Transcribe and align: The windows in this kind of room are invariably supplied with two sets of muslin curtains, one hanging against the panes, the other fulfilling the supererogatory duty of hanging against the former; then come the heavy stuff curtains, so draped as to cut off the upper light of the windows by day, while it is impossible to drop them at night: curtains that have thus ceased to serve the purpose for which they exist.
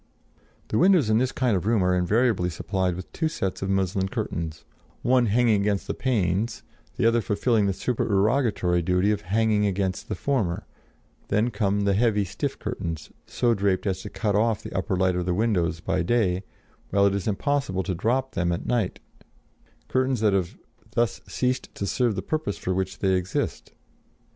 The 0.69 0.79
windows 0.79 1.11
in 1.11 1.19
this 1.19 1.31
kind 1.31 1.55
of 1.55 1.67
room 1.67 1.83
are 1.83 1.95
invariably 1.95 2.49
supplied 2.49 2.95
with 2.95 3.11
two 3.13 3.27
sets 3.27 3.61
of 3.61 3.69
muslin 3.69 4.09
curtains, 4.09 4.65
one 5.03 5.27
hanging 5.27 5.61
against 5.61 5.85
the 5.85 5.93
panes, 5.93 6.63
the 6.95 7.05
other 7.05 7.21
fulfilling 7.21 7.67
the 7.67 7.71
supererogatory 7.73 8.81
duty 8.81 9.11
of 9.11 9.21
hanging 9.21 9.67
against 9.67 10.09
the 10.09 10.15
former; 10.15 10.65
then 11.27 11.51
come 11.51 11.81
the 11.81 11.93
heavy 11.93 12.25
stuff 12.25 12.57
curtains, 12.57 13.11
so 13.27 13.53
draped 13.53 13.85
as 13.85 14.01
to 14.01 14.09
cut 14.09 14.33
off 14.35 14.63
the 14.63 14.75
upper 14.75 14.95
light 14.95 15.15
of 15.15 15.27
the 15.27 15.35
windows 15.35 15.81
by 15.81 16.01
day, 16.01 16.41
while 16.89 17.05
it 17.05 17.13
is 17.13 17.27
impossible 17.27 17.83
to 17.83 17.93
drop 17.93 18.31
them 18.33 18.51
at 18.51 18.65
night: 18.65 18.99
curtains 19.87 20.19
that 20.19 20.33
have 20.33 20.57
thus 20.93 21.21
ceased 21.27 21.75
to 21.75 21.85
serve 21.85 22.15
the 22.15 22.23
purpose 22.23 22.57
for 22.57 22.73
which 22.73 22.97
they 22.97 23.13
exist. 23.13 23.71